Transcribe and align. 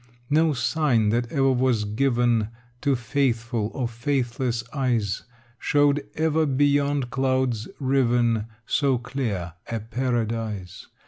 No 0.31 0.53
sign 0.53 1.09
that 1.09 1.31
ever 1.31 1.51
was 1.51 1.83
given 1.83 2.49
To 2.81 2.95
faithful 2.95 3.69
or 3.75 3.87
faithless 3.87 4.63
eyes 4.73 5.25
Showed 5.59 6.03
ever 6.15 6.47
beyond 6.47 7.11
clouds 7.11 7.67
riven 7.79 8.47
So 8.65 8.97
clear 8.97 9.53
a 9.71 9.79
Paradise. 9.79 10.87